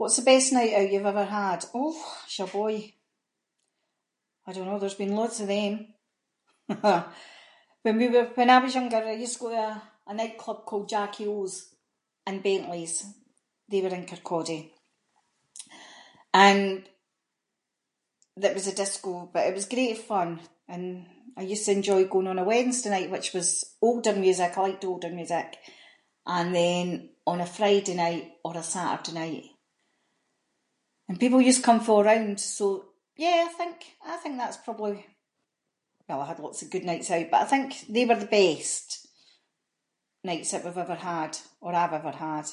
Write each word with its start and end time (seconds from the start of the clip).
What’s 0.00 0.16
the 0.18 0.22
best 0.32 0.48
night 0.58 0.72
out 0.78 0.90
you’ve 0.92 1.06
ever 1.14 1.24
had? 1.40 1.60
Och, 1.82 2.00
[inc]. 2.74 2.86
I 4.48 4.52
don’t 4.52 4.66
know, 4.68 4.78
there’s 4.80 5.02
been 5.02 5.16
loads 5.18 5.38
of 5.40 5.48
them. 5.56 5.74
When 7.84 7.96
we 8.00 8.06
were- 8.12 8.30
when 8.38 8.50
I 8.50 8.58
was 8.62 8.74
younger, 8.78 9.02
I 9.12 9.22
used 9.24 9.36
to 9.38 9.44
go 9.44 9.50
to 9.50 9.82
a 10.10 10.14
nightclub 10.20 10.58
called 10.68 10.88
Jackie 10.92 11.28
O’s 11.36 11.54
and 12.26 12.42
Bently’s 12.46 12.94
they 13.70 13.80
were 13.82 13.96
in 13.98 14.06
Kirkcaldy, 14.10 14.60
and 16.46 16.66
that 18.42 18.54
was 18.56 18.66
the 18.66 18.72
disco, 18.80 19.12
but 19.32 19.46
it 19.48 19.54
was 19.58 19.74
great 19.74 19.98
fun, 20.12 20.30
and 20.72 20.84
I 21.36 21.42
used 21.52 21.64
to 21.66 21.72
enjoy 21.78 22.00
going 22.06 22.26
on 22.30 22.38
a 22.38 22.44
Wednesday 22.52 22.90
night, 22.92 23.10
which 23.14 23.30
was 23.36 23.48
older 23.88 24.14
music, 24.24 24.52
I 24.58 24.60
liked 24.62 24.84
older 24.90 25.10
music, 25.20 25.48
and 26.36 26.48
then, 26.60 26.86
on 27.30 27.38
a 27.46 27.52
Friday 27.58 27.94
night, 28.04 28.24
or 28.46 28.54
a 28.56 28.70
Saturday 28.76 29.12
night, 29.22 29.46
and 31.08 31.20
people 31.22 31.40
used 31.48 31.60
to 31.60 31.64
come 31.68 31.80
fae 31.84 31.92
all 31.94 32.04
round, 32.10 32.36
so 32.56 32.64
yeah, 33.22 33.38
I 33.48 33.52
think, 33.58 33.76
I 34.02 34.16
think 34.22 34.34
that’s 34.36 34.58
probably- 34.66 35.06
well 36.06 36.20
I 36.22 36.26
had 36.30 36.44
lots 36.44 36.60
of 36.62 36.70
good 36.74 36.84
nights 36.88 37.10
out, 37.14 37.28
but 37.30 37.40
I 37.42 37.46
think 37.52 37.68
they 37.94 38.04
were 38.06 38.22
the 38.24 38.34
best 38.42 38.88
nights 40.30 40.50
that 40.50 40.64
we’ve 40.64 40.82
ever 40.86 40.98
had, 41.12 41.32
or 41.64 41.72
I’ve 41.80 41.94
ever 42.00 42.16
had. 42.28 42.46